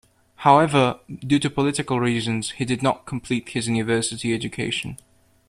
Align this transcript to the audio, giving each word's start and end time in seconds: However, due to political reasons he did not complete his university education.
However, 0.37 0.99
due 1.27 1.37
to 1.37 1.49
political 1.51 1.99
reasons 1.99 2.53
he 2.53 2.65
did 2.65 2.81
not 2.81 3.05
complete 3.05 3.49
his 3.49 3.67
university 3.67 4.33
education. 4.33 4.97